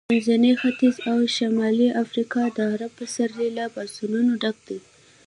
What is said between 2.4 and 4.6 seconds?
د عرب پسرلي له پاڅونونو ډک